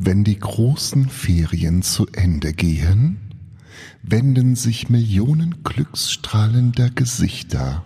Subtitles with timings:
[0.00, 3.18] Wenn die großen Ferien zu Ende gehen,
[4.04, 7.84] wenden sich Millionen glücksstrahlender Gesichter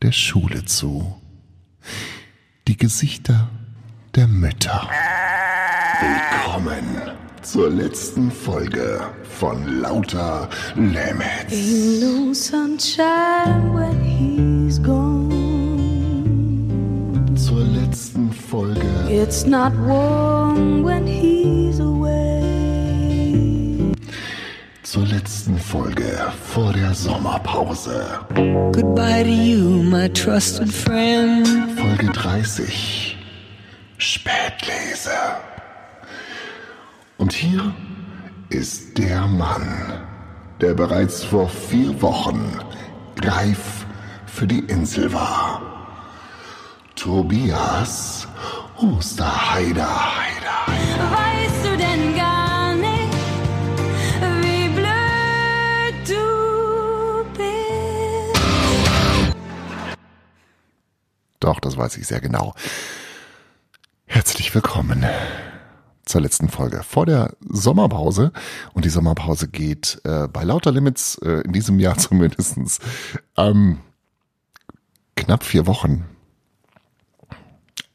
[0.00, 1.16] der Schule zu.
[2.68, 3.50] Die Gesichter
[4.14, 4.88] der Mütter.
[6.00, 6.84] Willkommen
[7.42, 11.52] zur letzten Folge von Lauter Limits.
[11.52, 15.26] Ain't no sunshine when he's gone.
[17.34, 18.80] Zur letzten Folge
[19.10, 22.18] It's not warm when he's away.
[24.82, 28.06] zur letzten Folge vor der Sommerpause.
[28.72, 31.46] Goodbye to you, my trusted friend.
[31.78, 33.18] Folge 30.
[33.98, 35.10] Spätlese.
[37.18, 37.74] Und hier
[38.48, 40.06] ist der Mann,
[40.62, 42.58] der bereits vor vier Wochen
[43.22, 43.84] reif
[44.24, 45.60] für die Insel war.
[46.94, 48.27] Tobias
[48.80, 50.16] Osterheider.
[50.16, 51.10] Heider, Heider.
[51.10, 53.12] Weißt du denn gar nicht,
[54.40, 58.38] wie blöd du bist?
[61.40, 62.54] Doch, das weiß ich sehr genau.
[64.06, 65.04] Herzlich willkommen
[66.04, 68.30] zur letzten Folge vor der Sommerpause.
[68.74, 72.78] Und die Sommerpause geht äh, bei lauter Limits, äh, in diesem Jahr zumindestens
[73.36, 73.80] ähm,
[75.16, 76.04] knapp vier Wochen.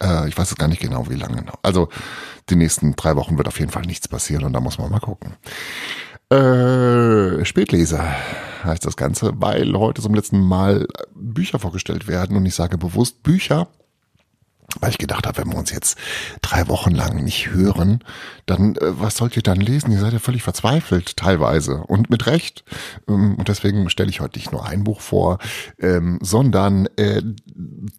[0.04, 1.42] Äh, ich weiß jetzt gar nicht genau, wie lange.
[1.42, 1.58] noch.
[1.62, 1.88] Also
[2.50, 5.00] die nächsten drei Wochen wird auf jeden Fall nichts passieren und da muss man mal
[5.00, 5.34] gucken.
[6.30, 8.04] Äh, Spätleser
[8.64, 13.22] heißt das Ganze, weil heute zum letzten Mal Bücher vorgestellt werden und ich sage bewusst
[13.22, 13.68] Bücher,
[14.80, 15.98] weil ich gedacht habe, wenn wir uns jetzt
[16.40, 18.02] drei Wochen lang nicht hören,
[18.46, 19.92] dann äh, was sollt ihr dann lesen?
[19.92, 22.64] Ihr seid ja völlig verzweifelt teilweise und mit Recht.
[23.08, 25.38] Ähm, und deswegen stelle ich heute nicht nur ein Buch vor,
[25.78, 27.22] ähm, sondern äh,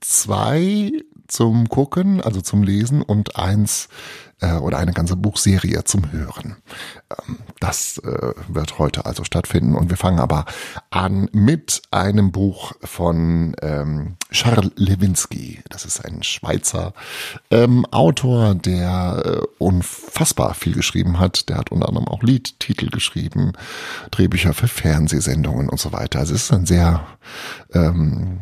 [0.02, 0.92] zwei
[1.28, 3.90] zum Gucken, also zum Lesen und eins
[4.42, 6.58] äh, oder eine ganze Buchserie zum Hören.
[7.10, 10.46] Ähm, das äh, wird heute also stattfinden und wir fangen aber
[10.90, 15.62] an mit einem Buch von ähm, Charles Lewinsky.
[15.70, 16.94] Das ist ein Schweizer
[17.50, 21.50] ähm, Autor, der äh, unfassbar viel geschrieben hat.
[21.50, 23.54] Der hat unter anderem auch Liedtitel geschrieben,
[24.12, 26.20] Drehbücher für Fernsehsendungen und so weiter.
[26.20, 27.08] Also es ist ein sehr
[27.74, 28.42] ähm,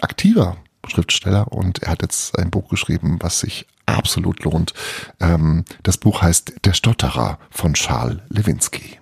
[0.00, 4.74] aktiver Schriftsteller und er hat jetzt ein Buch geschrieben, was sich absolut lohnt.
[5.20, 8.98] Ähm, das Buch heißt Der Stotterer von Charles Lewinsky.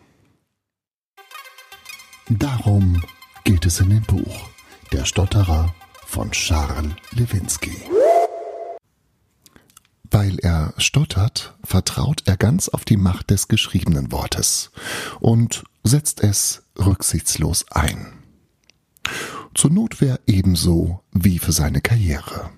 [2.28, 3.02] Darum
[3.44, 4.48] geht es in dem Buch
[4.92, 5.74] Der Stotterer
[6.06, 7.76] von Charles Lewinsky.
[10.10, 14.70] Weil er stottert, vertraut er ganz auf die Macht des geschriebenen Wortes
[15.20, 18.22] und setzt es rücksichtslos ein.
[19.56, 22.50] Zur Notwehr ebenso wie für seine Karriere.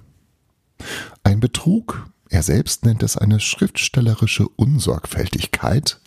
[1.23, 6.01] Ein Betrug, er selbst nennt es eine schriftstellerische Unsorgfältigkeit,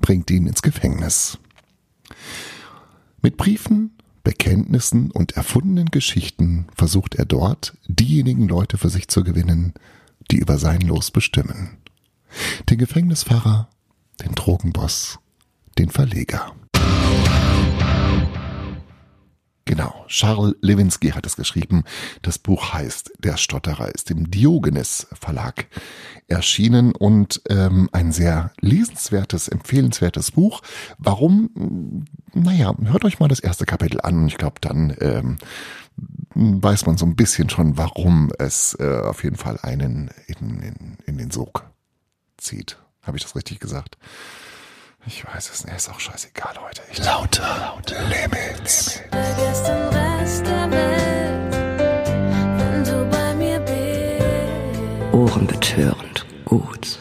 [0.00, 1.38] bringt ihn ins Gefängnis.
[3.22, 9.74] Mit Briefen, Bekenntnissen und erfundenen Geschichten versucht er dort, diejenigen Leute für sich zu gewinnen,
[10.30, 11.78] die über sein Los bestimmen.
[12.70, 13.68] Den Gefängnisfahrer,
[14.22, 15.18] den Drogenboss,
[15.76, 16.54] den Verleger.
[20.08, 21.84] Charles Lewinsky hat es geschrieben.
[22.22, 25.66] Das Buch heißt Der Stotterer, ist im Diogenes Verlag
[26.28, 30.62] erschienen und ähm, ein sehr lesenswertes, empfehlenswertes Buch.
[30.98, 32.04] Warum?
[32.32, 35.38] Naja, hört euch mal das erste Kapitel an und ich glaube, dann ähm,
[36.34, 40.98] weiß man so ein bisschen schon, warum es äh, auf jeden Fall einen in, in,
[41.06, 41.64] in den Sog
[42.36, 42.78] zieht.
[43.02, 43.96] Habe ich das richtig gesagt?
[45.06, 46.82] Ich weiß es nicht, ist auch scheißegal heute.
[46.90, 49.00] Ich lauter, lauter Limits.
[49.10, 51.54] Vergiss den Rest der Welt,
[52.58, 55.14] wenn du bei mir bist.
[55.14, 56.98] Ohrenbetörend gut.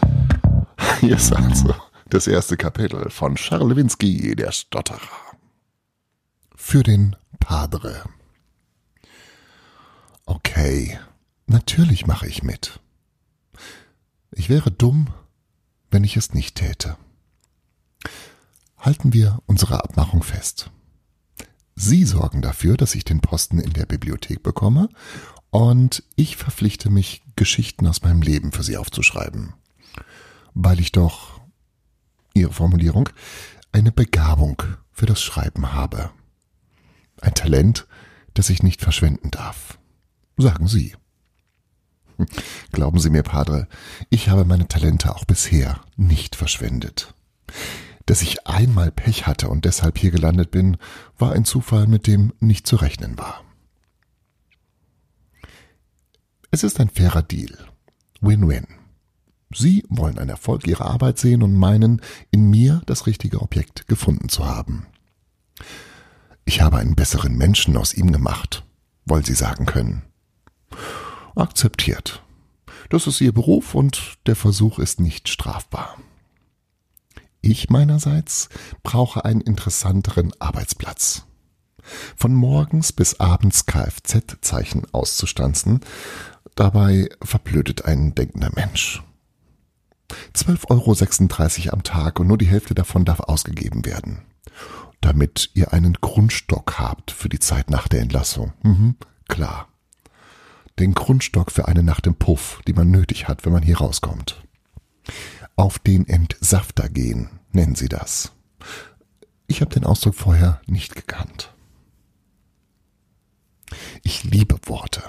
[0.99, 1.73] Hier ist also
[2.09, 4.99] das erste Kapitel von Charles Lewinsky, der Stotterer.
[6.55, 8.03] Für den Padre.
[10.27, 10.99] Okay,
[11.47, 12.79] natürlich mache ich mit.
[14.31, 15.07] Ich wäre dumm,
[15.89, 16.97] wenn ich es nicht täte.
[18.85, 20.69] Halten wir unsere Abmachung fest.
[21.73, 24.89] Sie sorgen dafür, dass ich den Posten in der Bibliothek bekomme
[25.49, 29.53] und ich verpflichte mich, Geschichten aus meinem Leben für Sie aufzuschreiben.
[30.53, 31.41] Weil ich doch,
[32.35, 33.09] Ihre Formulierung,
[33.71, 34.61] eine Begabung
[34.91, 36.11] für das Schreiben habe.
[37.21, 37.87] Ein Talent,
[38.35, 39.79] das ich nicht verschwenden darf.
[40.37, 40.95] Sagen Sie.
[42.71, 43.67] Glauben Sie mir, Padre,
[44.11, 47.15] ich habe meine Talente auch bisher nicht verschwendet.
[48.05, 50.77] Dass ich einmal Pech hatte und deshalb hier gelandet bin,
[51.17, 53.43] war ein Zufall, mit dem nicht zu rechnen war.
[56.51, 57.57] Es ist ein fairer Deal.
[58.21, 58.67] Win-win.
[59.53, 64.29] Sie wollen einen Erfolg Ihrer Arbeit sehen und meinen, in mir das richtige Objekt gefunden
[64.29, 64.85] zu haben.
[66.45, 68.63] Ich habe einen besseren Menschen aus ihm gemacht,
[69.05, 70.03] wollen Sie sagen können.
[71.35, 72.23] Akzeptiert.
[72.89, 75.97] Das ist Ihr Beruf und der Versuch ist nicht strafbar.
[77.45, 78.49] Ich meinerseits
[78.81, 81.27] brauche einen interessanteren Arbeitsplatz.
[82.17, 85.81] Von morgens bis abends Kfz-Zeichen auszustanzen,
[86.55, 89.03] dabei verblödet ein denkender Mensch.
[90.33, 94.23] 12,36 Euro am Tag und nur die Hälfte davon darf ausgegeben werden.
[94.99, 98.53] Damit ihr einen Grundstock habt für die Zeit nach der Entlassung.
[98.63, 98.95] Mhm,
[99.27, 99.67] klar.
[100.79, 104.41] Den Grundstock für eine Nacht im Puff, die man nötig hat, wenn man hier rauskommt.
[105.55, 108.33] Auf den Entsafter gehen, nennen sie das.
[109.47, 111.53] Ich habe den Ausdruck vorher nicht gekannt.
[114.03, 115.03] Ich liebe Worte.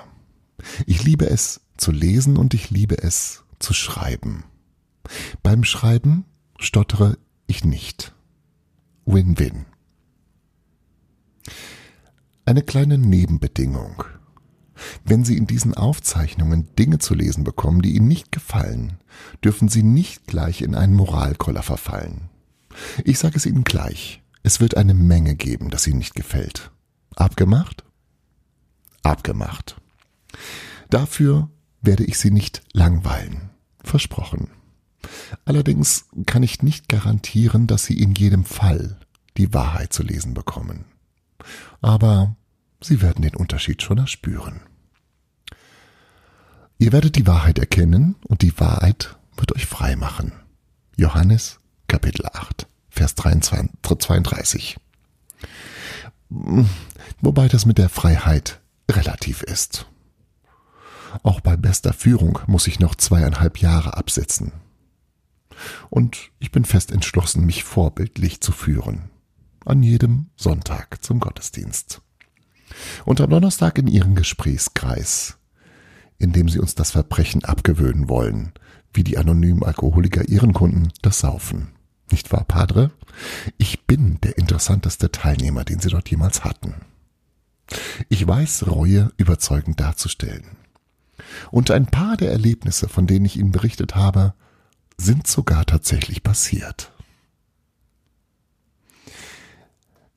[0.86, 4.44] Ich liebe es zu lesen und ich liebe es zu schreiben.
[5.42, 6.24] Beim Schreiben
[6.58, 8.14] stottere ich nicht.
[9.04, 9.66] Win-win.
[12.44, 14.04] Eine kleine Nebenbedingung.
[15.04, 18.98] Wenn Sie in diesen Aufzeichnungen Dinge zu lesen bekommen, die Ihnen nicht gefallen,
[19.44, 22.28] dürfen Sie nicht gleich in einen Moralkoller verfallen.
[23.04, 26.70] Ich sage es Ihnen gleich, es wird eine Menge geben, das Ihnen nicht gefällt.
[27.14, 27.84] Abgemacht?
[29.02, 29.80] Abgemacht.
[30.90, 31.50] Dafür
[31.80, 33.50] werde ich Sie nicht langweilen.
[33.82, 34.50] Versprochen.
[35.44, 38.98] Allerdings kann ich nicht garantieren, dass Sie in jedem Fall
[39.36, 40.84] die Wahrheit zu lesen bekommen.
[41.80, 42.36] Aber
[42.80, 44.60] Sie werden den Unterschied schon erspüren.
[46.78, 50.32] Ihr werdet die Wahrheit erkennen und die Wahrheit wird euch frei machen.
[50.96, 51.58] Johannes
[51.88, 54.76] Kapitel 8, Vers 23, 32.
[57.20, 59.86] Wobei das mit der Freiheit relativ ist.
[61.22, 64.52] Auch bei bester Führung muss ich noch zweieinhalb Jahre absitzen.
[65.88, 69.10] Und ich bin fest entschlossen, mich vorbildlich zu führen.
[69.64, 72.02] An jedem Sonntag zum Gottesdienst.
[73.06, 75.38] Und am Donnerstag in ihren Gesprächskreis,
[76.18, 78.52] in dem sie uns das Verbrechen abgewöhnen wollen,
[78.92, 81.68] wie die anonymen Alkoholiker ihren Kunden das Saufen.
[82.10, 82.90] Nicht wahr, Padre?
[83.58, 86.74] Ich bin der interessanteste Teilnehmer, den sie dort jemals hatten.
[88.08, 90.44] Ich weiß, Reue überzeugend darzustellen.
[91.50, 94.34] Und ein paar der Erlebnisse, von denen ich Ihnen berichtet habe,
[94.98, 96.92] sind sogar tatsächlich passiert.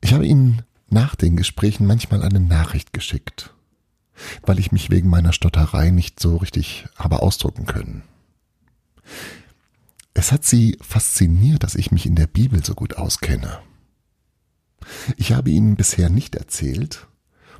[0.01, 3.53] Ich habe Ihnen nach den Gesprächen manchmal eine Nachricht geschickt,
[4.45, 8.03] weil ich mich wegen meiner Stotterei nicht so richtig habe ausdrücken können.
[10.13, 13.59] Es hat sie fasziniert, dass ich mich in der Bibel so gut auskenne.
[15.17, 17.07] Ich habe Ihnen bisher nicht erzählt,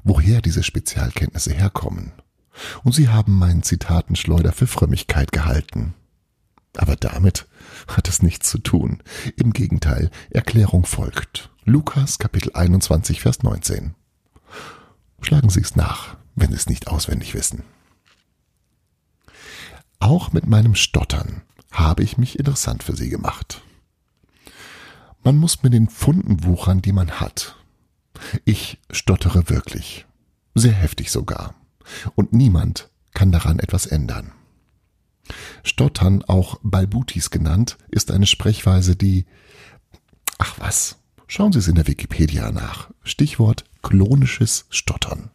[0.03, 2.11] woher diese Spezialkenntnisse herkommen.
[2.83, 5.94] Und Sie haben meinen Zitatenschleuder für Frömmigkeit gehalten.
[6.77, 7.47] Aber damit
[7.88, 9.01] hat es nichts zu tun.
[9.38, 11.50] Im Gegenteil, Erklärung folgt.
[11.65, 13.95] Lukas Kapitel 21, Vers 19.
[15.21, 17.63] Schlagen Sie es nach, wenn Sie es nicht auswendig wissen.
[20.00, 21.41] Auch mit meinem Stottern
[21.71, 23.62] habe ich mich interessant für Sie gemacht.
[25.24, 27.56] Man muss mit den Pfunden wuchern, die man hat.
[28.45, 30.06] Ich stottere wirklich.
[30.56, 31.56] Sehr heftig sogar.
[32.15, 34.31] Und niemand kann daran etwas ändern.
[35.63, 39.25] Stottern, auch Balbutis genannt, ist eine Sprechweise, die
[40.37, 40.97] Ach was,
[41.28, 42.90] schauen Sie es in der Wikipedia nach.
[43.04, 45.31] Stichwort klonisches Stottern.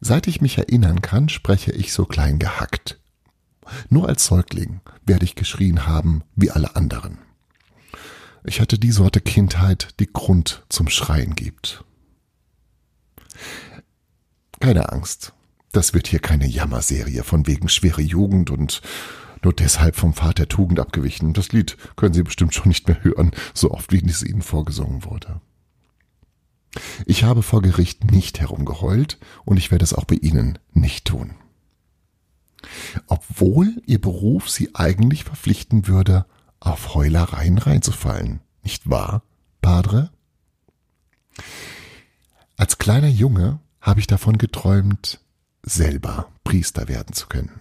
[0.00, 3.00] Seit ich mich erinnern kann, spreche ich so klein gehackt.
[3.88, 7.18] Nur als Säugling werde ich geschrien haben wie alle anderen.
[8.44, 11.84] Ich hatte die Sorte Kindheit, die Grund zum Schreien gibt.
[14.60, 15.32] Keine Angst,
[15.72, 18.82] das wird hier keine Jammerserie von wegen schwere Jugend und
[19.42, 21.32] nur deshalb vom Pfad der Tugend abgewichen.
[21.32, 25.04] Das Lied können Sie bestimmt schon nicht mehr hören, so oft wie es Ihnen vorgesungen
[25.04, 25.40] wurde.
[27.06, 31.34] Ich habe vor Gericht nicht herumgeheult und ich werde es auch bei Ihnen nicht tun.
[33.06, 36.26] Obwohl Ihr Beruf Sie eigentlich verpflichten würde,
[36.60, 38.40] auf Heulereien reinzufallen.
[38.62, 39.22] Nicht wahr,
[39.60, 40.10] Padre?
[42.56, 45.20] Als kleiner Junge habe ich davon geträumt,
[45.62, 47.60] selber Priester werden zu können.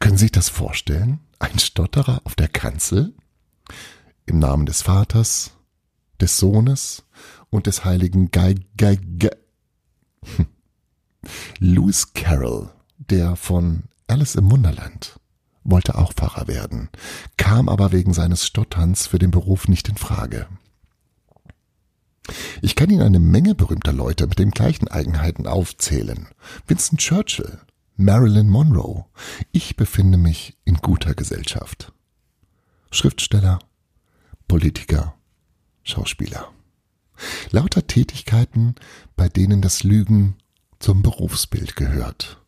[0.00, 1.20] Können Sie sich das vorstellen?
[1.38, 3.14] Ein Stotterer auf der Kanzel?
[4.26, 5.52] Im Namen des Vaters,
[6.22, 7.02] des Sohnes
[7.50, 9.36] und des heiligen Gei, Gei, Gei.
[10.36, 10.46] Hm.
[11.58, 15.18] Lewis Carroll, der von Alice im Wunderland,
[15.64, 16.88] wollte auch Pfarrer werden,
[17.36, 20.46] kam aber wegen seines Stotterns für den Beruf nicht in Frage.
[22.62, 26.28] Ich kann Ihnen eine Menge berühmter Leute mit den gleichen Eigenheiten aufzählen.
[26.68, 27.58] Winston Churchill,
[27.96, 29.06] Marilyn Monroe.
[29.50, 31.92] Ich befinde mich in guter Gesellschaft.
[32.92, 33.58] Schriftsteller,
[34.46, 35.14] Politiker,
[35.82, 36.52] Schauspieler.
[37.50, 38.74] Lauter Tätigkeiten,
[39.16, 40.36] bei denen das Lügen
[40.78, 42.40] zum Berufsbild gehört.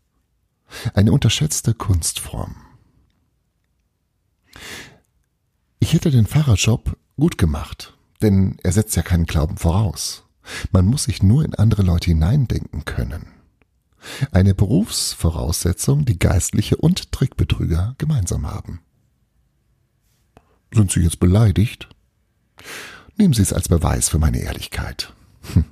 [0.95, 2.57] Eine unterschätzte Kunstform.
[5.79, 10.25] Ich hätte den Pfarrerjob gut gemacht, denn er setzt ja keinen Glauben voraus.
[10.73, 13.26] Man muss sich nur in andere Leute hineindenken können.
[14.33, 18.81] Eine Berufsvoraussetzung, die Geistliche und Trickbetrüger gemeinsam haben.
[20.73, 21.88] Sind Sie jetzt beleidigt?
[23.16, 25.12] Nehmen Sie es als Beweis für meine Ehrlichkeit.
[25.52, 25.64] Hm.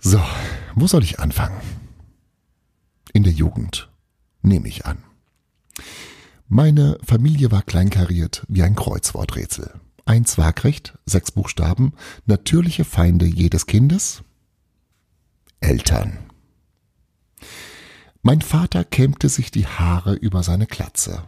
[0.00, 0.20] So,
[0.74, 1.60] wo soll ich anfangen?
[3.12, 3.88] In der Jugend,
[4.42, 4.98] nehme ich an.
[6.48, 9.80] Meine Familie war kleinkariert wie ein Kreuzworträtsel.
[10.04, 11.92] Eins waagrecht, sechs Buchstaben,
[12.26, 14.22] natürliche Feinde jedes Kindes?
[15.60, 16.18] Eltern.
[18.22, 21.24] Mein Vater kämmte sich die Haare über seine Glatze.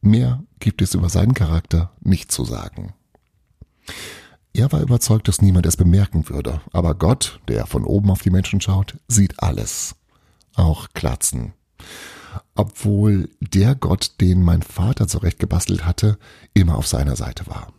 [0.00, 2.94] Mehr gibt es über seinen Charakter nicht zu sagen.
[4.54, 8.30] Er war überzeugt, dass niemand es bemerken würde, aber Gott, der von oben auf die
[8.30, 9.94] Menschen schaut, sieht alles,
[10.54, 11.54] auch Glatzen.
[12.54, 16.18] Obwohl der Gott, den mein Vater zurechtgebastelt hatte,
[16.52, 17.72] immer auf seiner Seite war.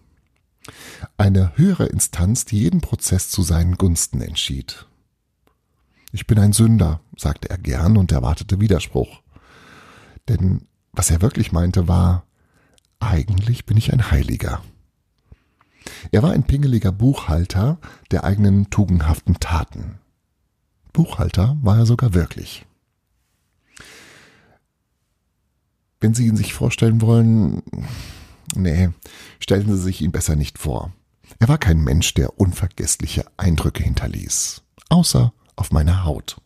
[1.17, 4.87] Eine höhere Instanz, die jeden Prozess zu seinen Gunsten entschied.
[6.11, 9.21] Ich bin ein Sünder, sagte er gern und erwartete Widerspruch.
[10.29, 12.25] Denn was er wirklich meinte war,
[12.99, 14.61] eigentlich bin ich ein Heiliger.
[16.11, 17.79] Er war ein pingeliger Buchhalter
[18.11, 19.99] der eigenen tugendhaften Taten.
[20.91, 22.65] Buchhalter war er sogar wirklich.
[25.99, 27.63] Wenn Sie ihn sich vorstellen wollen,
[28.55, 28.89] nee,
[29.39, 30.91] stellen Sie sich ihn besser nicht vor.
[31.39, 36.41] Er war kein Mensch, der unvergessliche Eindrücke hinterließ, außer auf meiner Haut.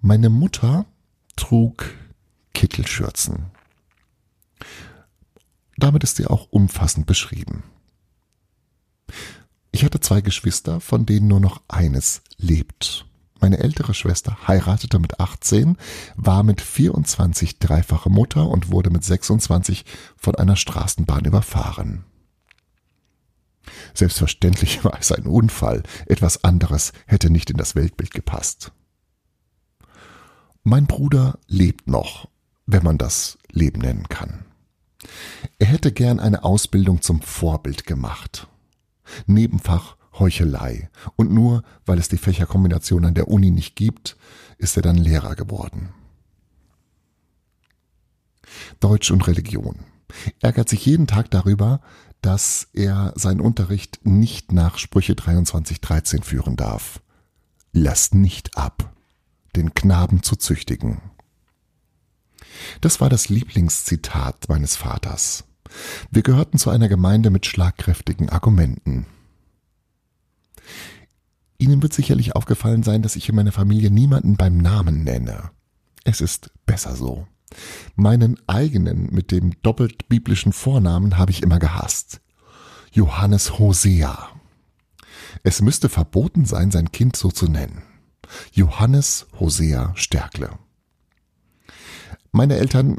[0.00, 0.86] Meine Mutter
[1.36, 1.92] trug
[2.54, 3.46] Kittelschürzen.
[5.80, 7.64] Damit ist sie auch umfassend beschrieben.
[9.72, 13.06] Ich hatte zwei Geschwister, von denen nur noch eines lebt.
[13.40, 15.78] Meine ältere Schwester heiratete mit 18,
[16.16, 22.04] war mit 24 dreifache Mutter und wurde mit 26 von einer Straßenbahn überfahren.
[23.94, 28.72] Selbstverständlich war es ein Unfall, etwas anderes hätte nicht in das Weltbild gepasst.
[30.62, 32.28] Mein Bruder lebt noch,
[32.66, 34.44] wenn man das Leben nennen kann.
[35.58, 38.48] Er hätte gern eine Ausbildung zum Vorbild gemacht.
[39.26, 40.90] Nebenfach Heuchelei.
[41.16, 44.16] Und nur weil es die Fächerkombination an der Uni nicht gibt,
[44.58, 45.90] ist er dann Lehrer geworden.
[48.80, 49.76] Deutsch und Religion.
[50.40, 51.80] Ärgert sich jeden Tag darüber,
[52.20, 57.00] dass er seinen Unterricht nicht nach Sprüche 23.13 führen darf.
[57.72, 58.92] Lass nicht ab,
[59.56, 61.00] den Knaben zu züchtigen.
[62.80, 65.44] Das war das Lieblingszitat meines Vaters.
[66.10, 69.06] Wir gehörten zu einer Gemeinde mit schlagkräftigen Argumenten.
[71.58, 75.50] Ihnen wird sicherlich aufgefallen sein, dass ich in meiner Familie niemanden beim Namen nenne.
[76.04, 77.26] Es ist besser so.
[77.96, 82.20] Meinen eigenen mit dem doppelt biblischen Vornamen habe ich immer gehasst.
[82.92, 84.30] Johannes Hosea.
[85.42, 87.82] Es müsste verboten sein, sein Kind so zu nennen.
[88.52, 90.58] Johannes Hosea Stärkle.
[92.32, 92.98] Meine Eltern,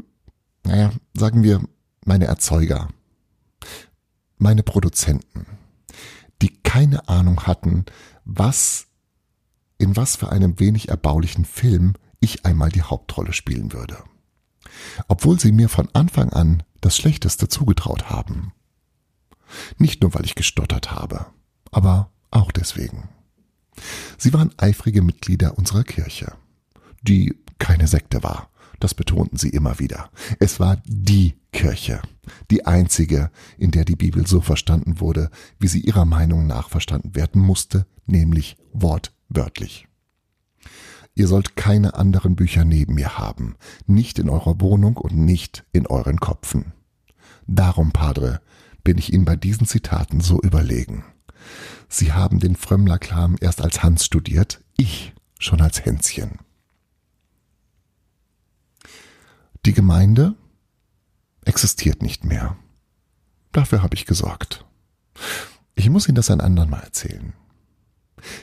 [0.64, 1.60] naja, sagen wir,
[2.04, 2.88] meine Erzeuger,
[4.38, 5.46] meine Produzenten,
[6.42, 7.86] die keine Ahnung hatten,
[8.24, 8.86] was,
[9.78, 14.02] in was für einem wenig erbaulichen Film ich einmal die Hauptrolle spielen würde.
[15.08, 18.52] Obwohl sie mir von Anfang an das Schlechteste zugetraut haben.
[19.78, 21.26] Nicht nur, weil ich gestottert habe,
[21.70, 23.08] aber auch deswegen.
[24.18, 26.32] Sie waren eifrige Mitglieder unserer Kirche,
[27.02, 28.50] die keine Sekte war,
[28.82, 30.10] das betonten sie immer wieder.
[30.40, 32.00] Es war die Kirche,
[32.50, 37.14] die einzige, in der die Bibel so verstanden wurde, wie sie ihrer Meinung nach verstanden
[37.14, 39.86] werden musste, nämlich wortwörtlich.
[41.14, 45.86] Ihr sollt keine anderen Bücher neben mir haben, nicht in eurer Wohnung und nicht in
[45.86, 46.72] euren Kopfen.
[47.46, 48.40] Darum, Padre,
[48.82, 51.04] bin ich Ihnen bei diesen Zitaten so überlegen.
[51.88, 56.38] Sie haben den Frömmlerkram erst als Hans studiert, ich schon als Hänschen.
[59.64, 60.34] Die Gemeinde
[61.44, 62.56] existiert nicht mehr.
[63.52, 64.64] Dafür habe ich gesorgt.
[65.74, 67.32] Ich muss Ihnen das ein andern Mal erzählen.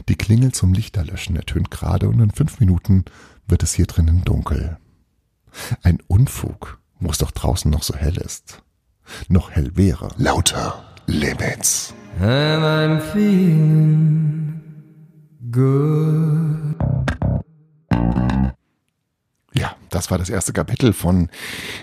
[0.08, 3.06] Die Klingel zum Lichterlöschen ertönt gerade und in fünf Minuten
[3.48, 4.78] wird es hier drinnen dunkel.
[5.84, 8.62] Ein Unfug, wo es doch draußen noch so hell ist.
[9.28, 10.14] Noch hell wäre.
[10.18, 11.94] Lauter Limits.
[12.20, 14.62] And I'm feeling
[15.52, 15.89] good.
[20.00, 21.30] Das war das erste Kapitel von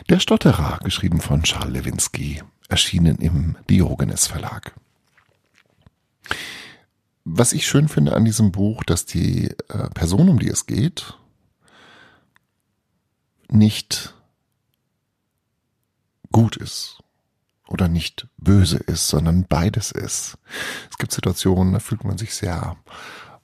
[0.08, 4.74] Der Stotterer, geschrieben von Charles Lewinsky, erschienen im Diogenes Verlag.
[7.26, 11.18] Was ich schön finde an diesem Buch, dass die äh, Person, um die es geht,
[13.50, 14.14] nicht
[16.32, 17.02] gut ist
[17.68, 20.38] oder nicht böse ist, sondern beides ist.
[20.90, 22.78] Es gibt Situationen, da fühlt man sich sehr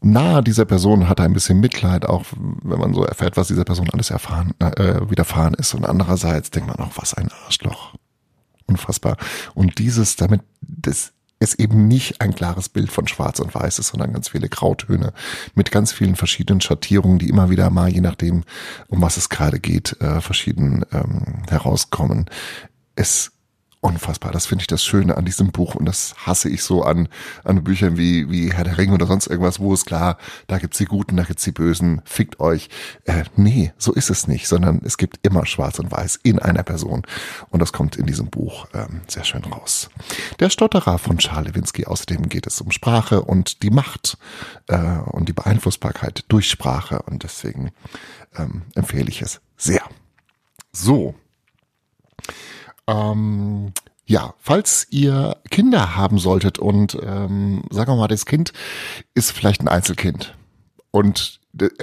[0.03, 2.25] nahe dieser Person, hat ein bisschen Mitleid, auch
[2.63, 5.75] wenn man so erfährt, was dieser Person alles erfahren, äh, widerfahren ist.
[5.75, 7.95] Und andererseits denkt man auch, was ein Arschloch.
[8.67, 9.17] Unfassbar.
[9.55, 13.89] Und dieses, damit, das es eben nicht ein klares Bild von Schwarz und Weiß ist,
[13.89, 15.13] sondern ganz viele Grautöne
[15.55, 18.45] mit ganz vielen verschiedenen Schattierungen, die immer wieder mal, je nachdem,
[18.89, 22.27] um was es gerade geht, äh, verschieden ähm, herauskommen.
[22.95, 23.32] Es
[23.83, 24.31] unfassbar.
[24.31, 27.09] Das finde ich das Schöne an diesem Buch und das hasse ich so an,
[27.43, 30.79] an Büchern wie, wie Herr der Ringe oder sonst irgendwas, wo es klar, da gibt's
[30.79, 32.71] die Guten, da gibt's die Bösen, fickt euch.
[33.05, 36.63] Äh, nee, so ist es nicht, sondern es gibt immer Schwarz und Weiß in einer
[36.63, 37.03] Person
[37.51, 39.91] und das kommt in diesem Buch ähm, sehr schön raus.
[40.39, 44.17] Der Stotterer von Charles Lewinsky, außerdem geht es um Sprache und die Macht
[44.69, 47.73] äh, und die Beeinflussbarkeit durch Sprache und deswegen
[48.37, 49.83] ähm, empfehle ich es sehr.
[50.71, 51.17] So,
[52.93, 53.73] ähm,
[54.05, 58.53] ja, falls ihr Kinder haben solltet und ähm, sagen wir mal, das Kind
[59.15, 60.37] ist vielleicht ein Einzelkind
[60.91, 61.41] und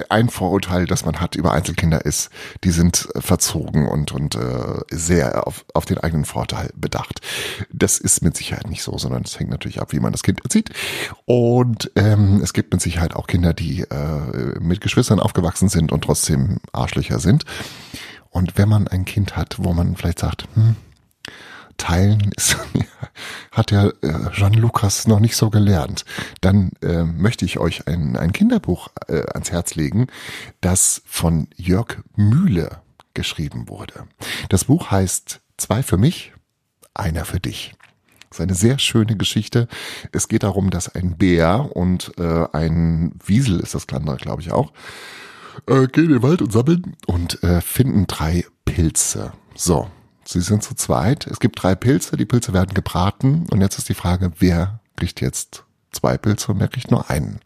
[0.09, 2.31] ein Vorurteil, das man hat über Einzelkinder ist,
[2.63, 7.21] die sind verzogen und und äh, sehr auf, auf den eigenen Vorteil bedacht.
[7.71, 10.43] Das ist mit Sicherheit nicht so, sondern es hängt natürlich ab, wie man das Kind
[10.43, 10.71] erzieht.
[11.25, 16.03] Und ähm, es gibt mit Sicherheit auch Kinder, die äh, mit Geschwistern aufgewachsen sind und
[16.03, 17.45] trotzdem Arschlöcher sind.
[18.31, 20.75] Und wenn man ein Kind hat, wo man vielleicht sagt, hm,
[21.79, 22.57] teilen ist,
[23.51, 26.05] hat ja äh, Jean Lucas noch nicht so gelernt.
[26.41, 30.07] Dann äh, möchte ich euch ein, ein Kinderbuch äh, ans Herz legen,
[30.61, 32.81] das von Jörg Mühle
[33.15, 34.05] geschrieben wurde.
[34.49, 36.31] Das Buch heißt Zwei für mich,
[36.93, 37.73] einer für dich.
[38.29, 39.67] Das ist eine sehr schöne Geschichte.
[40.13, 44.53] Es geht darum, dass ein Bär und äh, ein Wiesel ist das Kleine, glaube ich
[44.53, 44.71] auch,
[45.67, 49.33] äh, gehen in den Wald und sammeln und äh, finden drei Pilze.
[49.53, 49.89] So,
[50.23, 51.27] Sie sind zu zweit.
[51.27, 52.17] Es gibt drei Pilze.
[52.17, 53.45] Die Pilze werden gebraten.
[53.49, 57.39] Und jetzt ist die Frage, wer kriegt jetzt zwei Pilze und wer kriegt nur einen?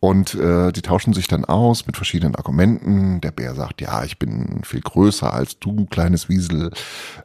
[0.00, 3.22] Und äh, die tauschen sich dann aus mit verschiedenen Argumenten.
[3.22, 6.72] Der Bär sagt, ja, ich bin viel größer als du, kleines Wiesel.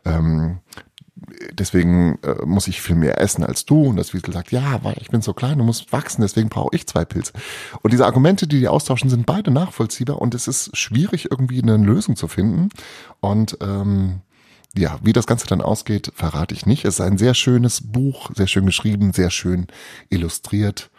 [0.06, 0.60] Ähm,
[1.52, 3.84] deswegen äh, muss ich viel mehr essen als du.
[3.84, 6.74] Und das Wiesel sagt, ja, weil ich bin so klein und muss wachsen, deswegen brauche
[6.74, 7.34] ich zwei Pilze.
[7.82, 11.78] Und diese Argumente, die die austauschen, sind beide nachvollziehbar und es ist schwierig, irgendwie eine
[11.78, 12.70] Lösung zu finden.
[13.20, 14.22] Und ähm,
[14.76, 16.86] ja, wie das Ganze dann ausgeht, verrate ich nicht.
[16.86, 19.68] Es ist ein sehr schönes Buch, sehr schön geschrieben, sehr schön
[20.10, 20.90] illustriert.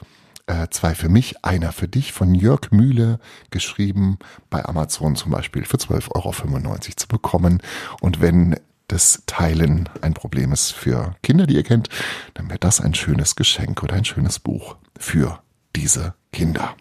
[0.46, 5.64] Äh, zwei für mich, einer für dich, von Jörg Mühle, geschrieben bei Amazon zum Beispiel
[5.64, 7.62] für 12,95 Euro zu bekommen.
[8.00, 8.56] Und wenn
[8.88, 11.88] das Teilen ein Problem ist für Kinder, die ihr kennt,
[12.34, 15.40] dann wäre das ein schönes Geschenk oder ein schönes Buch für
[15.76, 16.74] diese Kinder.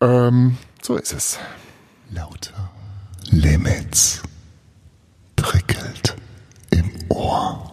[0.00, 1.38] Ähm, so ist es.
[2.10, 2.70] Lauter
[3.30, 4.22] Limits
[5.42, 6.16] prickelt
[6.70, 7.72] im Ohr.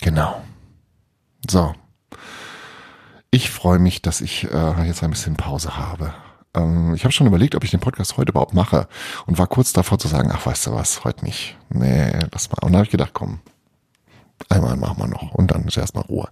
[0.00, 0.42] Genau.
[1.48, 1.74] So.
[3.30, 6.14] Ich freue mich, dass ich äh, jetzt ein bisschen Pause habe.
[6.54, 8.86] Ähm, ich habe schon überlegt, ob ich den Podcast heute überhaupt mache
[9.26, 11.56] und war kurz davor zu sagen, ach weißt du was, heute nicht.
[11.70, 12.58] Nee, lass mal.
[12.62, 13.40] Und dann habe ich gedacht, komm,
[14.54, 16.28] einmal machen wir noch und dann ist erstmal Ruhe.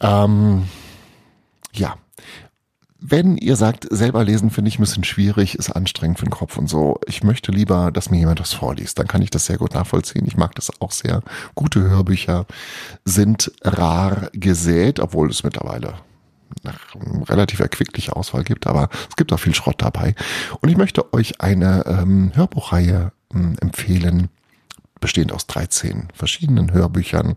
[0.00, 0.64] Ähm,
[1.72, 1.96] ja.
[3.06, 6.56] Wenn ihr sagt, selber lesen finde ich ein bisschen schwierig, ist anstrengend für den Kopf
[6.56, 6.98] und so.
[7.06, 8.98] Ich möchte lieber, dass mir jemand was vorliest.
[8.98, 10.24] Dann kann ich das sehr gut nachvollziehen.
[10.26, 11.20] Ich mag das auch sehr.
[11.54, 12.46] Gute Hörbücher
[13.04, 15.94] sind rar gesät, obwohl es mittlerweile
[17.28, 20.14] relativ erquickliche Auswahl gibt, aber es gibt auch viel Schrott dabei.
[20.60, 24.28] Und ich möchte euch eine ähm, Hörbuchreihe ähm, empfehlen,
[25.04, 27.34] bestehend aus 13 verschiedenen Hörbüchern,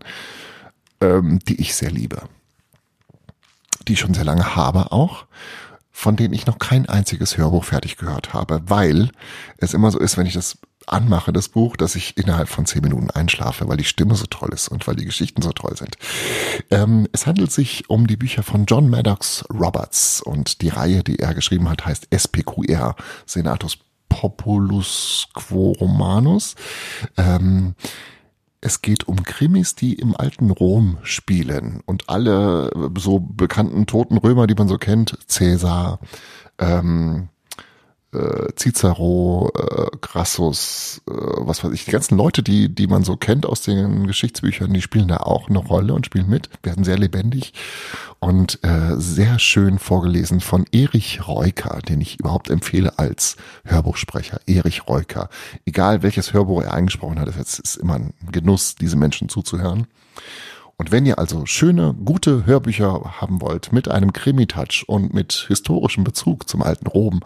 [1.02, 2.22] ähm, die ich sehr liebe.
[3.86, 5.26] Die ich schon sehr lange habe auch,
[5.90, 9.10] von denen ich noch kein einziges Hörbuch fertig gehört habe, weil
[9.58, 12.80] es immer so ist, wenn ich das anmache, das Buch, dass ich innerhalb von zehn
[12.80, 15.98] Minuten einschlafe, weil die Stimme so toll ist und weil die Geschichten so toll sind.
[16.70, 21.18] Ähm, es handelt sich um die Bücher von John Maddox Roberts und die Reihe, die
[21.18, 23.76] er geschrieben hat, heißt SPQR, Senatus
[24.18, 26.56] Populus Quo Romanus.
[27.16, 27.76] Ähm,
[28.60, 34.48] es geht um Krimis, die im alten Rom spielen und alle so bekannten toten Römer,
[34.48, 36.00] die man so kennt, Cäsar,
[36.58, 37.28] ähm,
[38.12, 43.16] äh, Cicero, äh, Crassus, äh, was weiß ich, die ganzen Leute, die, die man so
[43.16, 46.98] kennt aus den Geschichtsbüchern, die spielen da auch eine Rolle und spielen mit, werden sehr
[46.98, 47.52] lebendig
[48.18, 54.40] und äh, sehr schön vorgelesen von Erich Reuker, den ich überhaupt empfehle als Hörbuchsprecher.
[54.46, 55.28] Erich Reuker.
[55.66, 59.86] Egal welches Hörbuch er eingesprochen hat, es ist immer ein Genuss, diese Menschen zuzuhören.
[60.78, 66.04] Und wenn ihr also schöne, gute Hörbücher haben wollt mit einem Krimi-Touch und mit historischem
[66.04, 67.20] Bezug zum alten Rom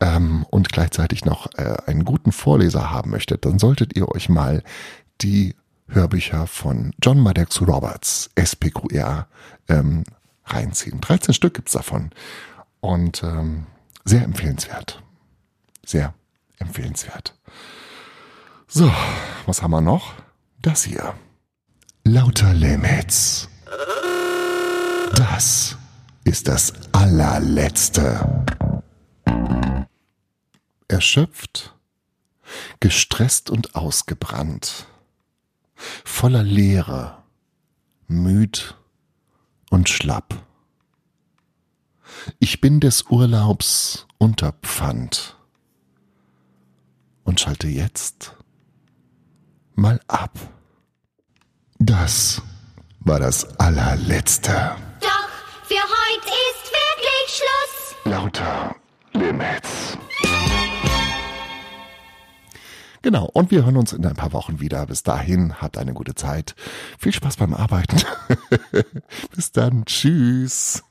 [0.00, 4.62] ähm, und gleichzeitig noch äh, einen guten Vorleser haben möchtet, dann solltet ihr euch mal
[5.22, 5.54] die
[5.88, 9.26] Hörbücher von John Maddox Roberts, SPQR,
[9.68, 10.04] ähm,
[10.44, 11.00] reinziehen.
[11.00, 12.10] 13 Stück gibt's davon.
[12.80, 13.66] Und ähm,
[14.04, 15.02] sehr empfehlenswert.
[15.86, 16.12] Sehr
[16.58, 17.34] empfehlenswert.
[18.68, 18.92] So,
[19.46, 20.12] was haben wir noch?
[20.60, 21.14] Das hier.
[22.04, 23.48] Lauter Limits.
[25.14, 25.76] Das
[26.24, 28.44] ist das allerletzte.
[30.88, 31.76] Erschöpft,
[32.80, 34.86] gestresst und ausgebrannt,
[36.04, 37.22] voller Leere,
[38.08, 38.76] müd
[39.70, 40.42] und schlapp.
[42.38, 45.36] Ich bin des Urlaubs Unterpfand
[47.24, 48.36] und schalte jetzt
[49.74, 50.38] mal ab.
[51.82, 52.42] Das
[53.00, 54.52] war das allerletzte.
[55.00, 55.28] Doch
[55.66, 57.96] für heute ist wirklich Schluss.
[58.04, 58.76] Lauter
[59.14, 59.96] Limits.
[63.00, 64.84] Genau, und wir hören uns in ein paar Wochen wieder.
[64.84, 66.54] Bis dahin, habt eine gute Zeit.
[66.98, 67.96] Viel Spaß beim Arbeiten.
[69.34, 69.86] Bis dann.
[69.86, 70.82] Tschüss.